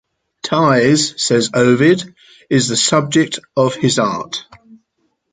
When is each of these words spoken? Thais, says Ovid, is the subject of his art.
Thais, 0.41 1.13
says 1.21 1.51
Ovid, 1.53 2.15
is 2.49 2.67
the 2.69 2.75
subject 2.75 3.37
of 3.55 3.75
his 3.75 3.99
art. 3.99 4.47